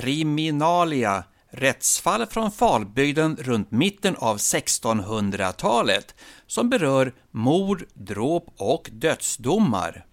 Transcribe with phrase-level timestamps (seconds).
[0.00, 6.14] Kriminalia Rättsfall från Falbygden runt mitten av 1600-talet
[6.46, 10.04] som berör mord, dråp och dödsdomar.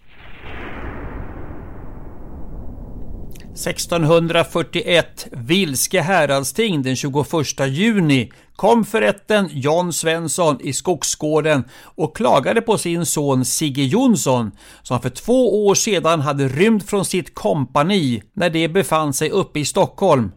[3.66, 7.26] 1641, Vilske häradsting den 21
[7.68, 14.50] juni, kom förrätten John Svensson i Skogsgården och klagade på sin son Sigge Jonsson
[14.82, 19.60] som för två år sedan hade rymt från sitt kompani när det befann sig uppe
[19.60, 20.32] i Stockholm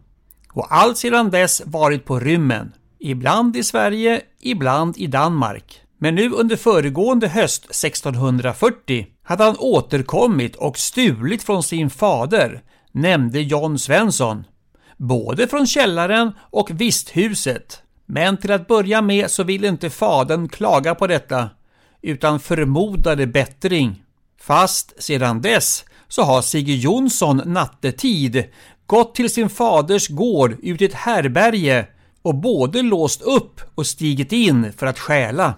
[0.52, 2.72] och allt sedan dess varit på rymmen.
[3.00, 5.80] Ibland i Sverige, ibland i Danmark.
[5.98, 12.62] Men nu under föregående höst 1640 hade han återkommit och stulit från sin fader
[12.92, 14.44] nämnde John Svensson.
[14.96, 17.82] Både från källaren och visthuset.
[18.06, 21.50] Men till att börja med så ville inte fadern klaga på detta,
[22.02, 24.02] utan förmodade bättring.
[24.40, 28.44] Fast sedan dess så har Sigge Jonsson nattetid
[28.86, 31.86] gått till sin faders gård ut i ett härberge
[32.22, 35.54] och både låst upp och stigit in för att stjäla.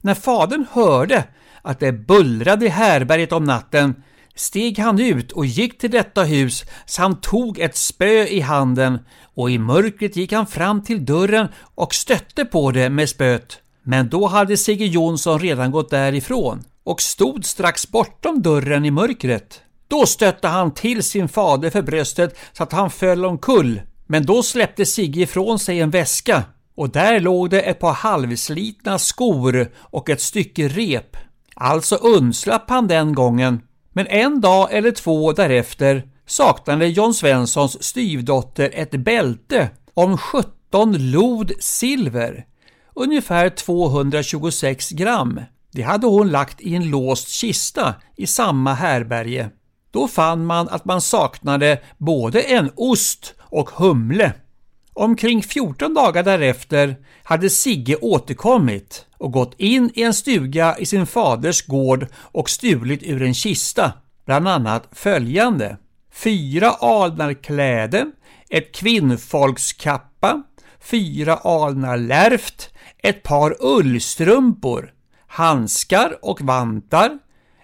[0.00, 1.24] När fadern hörde
[1.62, 4.02] att det bullrade i härberget om natten
[4.34, 8.98] steg han ut och gick till detta hus samt tog ett spö i handen
[9.34, 13.58] och i mörkret gick han fram till dörren och stötte på det med spöet.
[13.82, 19.60] Men då hade Sigge Jonsson redan gått därifrån och stod strax bortom dörren i mörkret.
[19.88, 23.80] Då stötte han till sin fader för bröstet så att han föll omkull.
[24.06, 26.42] Men då släppte Sigge ifrån sig en väska
[26.74, 31.16] och där låg det ett par halvslitna skor och ett stycke rep.
[31.54, 33.60] Alltså undslapp han den gången
[33.94, 41.52] men en dag eller två därefter saknade John Svenssons styvdotter ett bälte om 17 lod
[41.60, 42.44] silver,
[42.94, 45.40] ungefär 226 gram.
[45.72, 49.50] Det hade hon lagt i en låst kista i samma härberge.
[49.90, 54.32] Då fann man att man saknade både en ost och humle.
[54.92, 61.06] Omkring 14 dagar därefter hade Sigge återkommit och gått in i en stuga i sin
[61.06, 63.92] faders gård och stulit ur en kista,
[64.26, 65.76] bland annat följande.
[66.12, 68.06] Fyra alnarkläder,
[68.50, 70.42] ett kvinnfolkskappa,
[70.80, 74.92] fyra alnar lärft, ett par ullstrumpor,
[75.26, 77.18] handskar och vantar,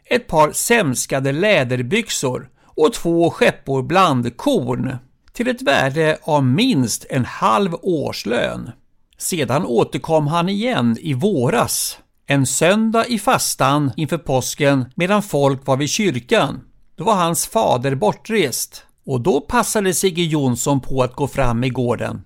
[0.04, 4.96] ett par sämskade läderbyxor och två skeppor blandkorn
[5.32, 8.70] till ett värde av minst en halv årslön.
[9.20, 15.76] Sedan återkom han igen i våras, en söndag i fastan inför påsken medan folk var
[15.76, 16.60] vid kyrkan.
[16.96, 21.68] Då var hans fader bortrest och då passade Sigge Jonsson på att gå fram i
[21.68, 22.22] gården.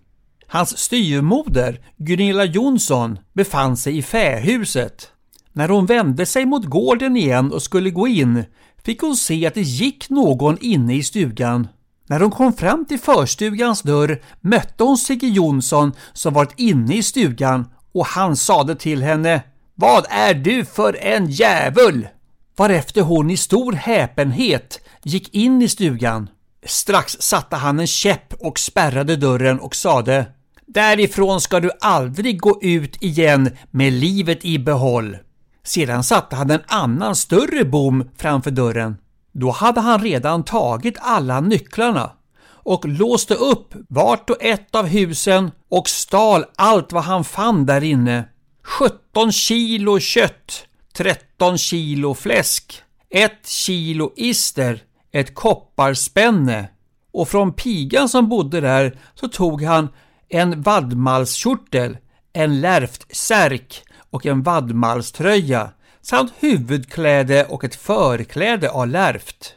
[0.46, 5.08] Hans styrmoder, Gunilla Jonsson, befann sig i fähuset.
[5.52, 8.44] När hon vände sig mot gården igen och skulle gå in
[8.84, 11.68] fick hon se att det gick någon inne i stugan
[12.06, 17.02] när hon kom fram till förstugans dörr mötte hon Sigge Jonsson som varit inne i
[17.02, 19.42] stugan och han sade till henne
[19.74, 22.08] Vad är du för en djävul?
[22.56, 26.28] Varefter hon i stor häpenhet gick in i stugan.
[26.66, 30.26] Strax satte han en käpp och spärrade dörren och sade
[30.66, 35.16] Därifrån ska du aldrig gå ut igen med livet i behåll.
[35.62, 38.96] Sedan satte han en annan större bom framför dörren.
[39.36, 42.10] Då hade han redan tagit alla nycklarna
[42.46, 47.84] och låste upp vart och ett av husen och stal allt vad han fann där
[47.84, 48.28] inne.
[48.62, 56.68] 17 kilo kött, 13 kilo fläsk, 1 kilo ister, ett kopparspänne
[57.12, 59.88] och från pigan som bodde där så tog han
[60.28, 61.96] en vadmalskjortel,
[62.32, 65.70] en lärft särk och en vadmalströja
[66.04, 69.54] samt huvudkläde och ett förkläde av lärft.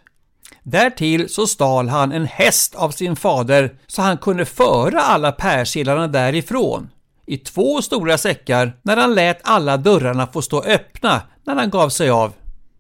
[0.64, 6.08] Därtill så stal han en häst av sin fader så han kunde föra alla persilarna
[6.08, 6.90] därifrån
[7.28, 11.90] i två stora säckar när han lät alla dörrarna få stå öppna när han gav
[11.90, 12.34] sig av.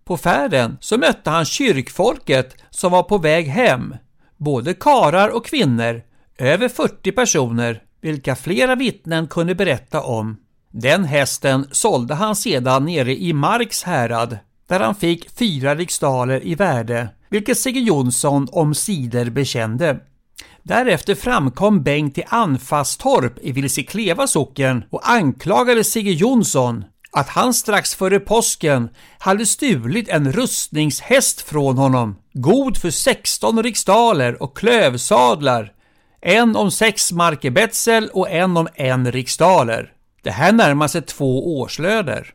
[0.05, 3.95] På färden så mötte han kyrkfolket som var på väg hem,
[4.37, 6.01] både karar och kvinnor,
[6.37, 10.37] över 40 personer, vilka flera vittnen kunde berätta om.
[10.81, 14.37] Den hästen sålde han sedan nere i Marks härad
[14.67, 19.99] där han fick fyra riksdaler i värde, vilket Sigge Jonsson omsider bekände.
[20.63, 27.95] Därefter framkom Bengt till Anfastorp i Vilsekleva socken och anklagade Sigge Jonsson att han strax
[27.95, 28.89] före påsken
[29.19, 35.71] hade stulit en rustningshäst från honom, god för 16 riksdaler och klövsadlar,
[36.21, 39.93] en om sex marker betsel och en om en riksdaler.
[40.27, 42.33] Det här närmar sig två årslöner.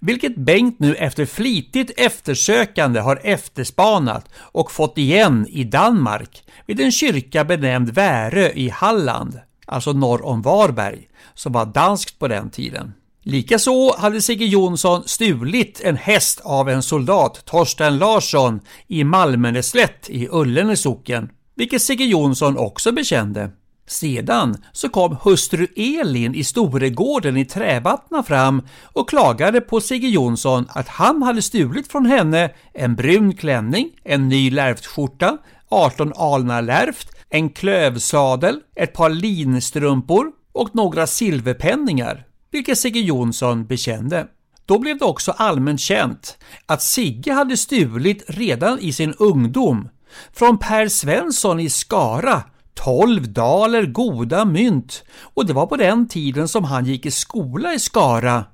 [0.00, 6.92] Vilket Bengt nu efter flitigt eftersökande har efterspanat och fått igen i Danmark vid en
[6.92, 12.92] kyrka benämnd Värö i Halland, alltså norr om Varberg, som var danskt på den tiden.
[13.22, 20.28] Likaså hade Sigge Jonsson stulit en häst av en soldat, Torsten Larsson, i Malmöneslätt i
[20.30, 23.50] Ullene socken, vilket Sigge Jonsson också bekände.
[23.86, 30.66] Sedan så kom hustru Elin i Storegården i Trävattna fram och klagade på Sigge Jonsson
[30.68, 35.38] att han hade stulit från henne en brun klänning, en ny lärftskjorta,
[35.68, 44.26] 18 alnar lärft, en klövsadel, ett par linstrumpor och några silverpenningar, vilket Sigge Jonsson bekände.
[44.66, 49.88] Då blev det också allmänt känt att Sigge hade stulit redan i sin ungdom
[50.32, 52.42] från Per Svensson i Skara
[52.74, 57.74] 12 daler goda mynt och det var på den tiden som han gick i skola
[57.74, 58.44] i Skara,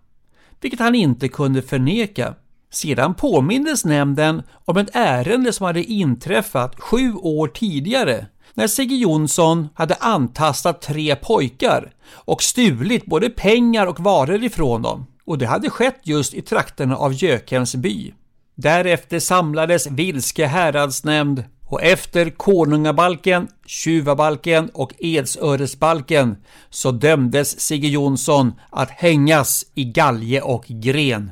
[0.60, 2.34] vilket han inte kunde förneka.
[2.70, 9.68] Sedan påmindes nämnden om ett ärende som hade inträffat sju år tidigare när Sigge Jonsson
[9.74, 15.06] hade antastat tre pojkar och stulit både pengar och varor ifrån dem.
[15.24, 18.14] Och det hade skett just i trakterna av Gökhems by.
[18.54, 26.36] Därefter samlades Vilske häradsnämnd och efter Konungabalken, Tjuvabalken och Edsöresbalken
[26.70, 31.30] så dömdes Sigge Jonsson att hängas i galge och gren.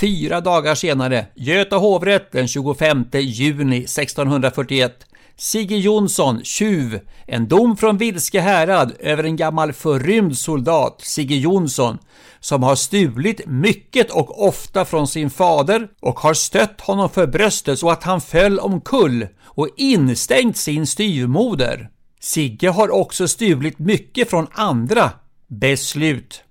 [0.00, 5.05] Fyra dagar senare, Göta hovrätt den 25 juni 1641,
[5.38, 11.98] Sigge Jonsson, tjuv, en dom från Vilske härad över en gammal förrymd soldat, Sigge Jonsson,
[12.40, 17.78] som har stulit mycket och ofta från sin fader och har stött honom för bröstet
[17.78, 21.90] så att han föll omkull och instängt sin styvmoder.
[22.20, 25.10] Sigge har också stulit mycket från andra.
[25.46, 26.42] Beslut.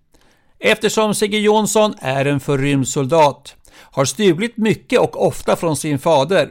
[0.60, 6.50] Eftersom Sigge Jonsson är en förrymd soldat, har stulit mycket och ofta från sin fader,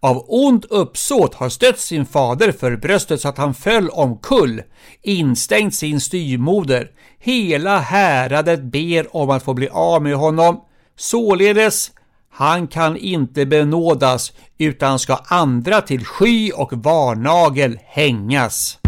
[0.00, 4.62] av ont uppsåt har stött sin fader för bröstet så att han föll omkull,
[5.02, 6.90] instängt sin styrmoder.
[7.18, 10.60] Hela häradet ber om att få bli av med honom.
[10.96, 11.90] Således,
[12.30, 18.78] han kan inte benådas utan ska andra till sky och varnagel hängas.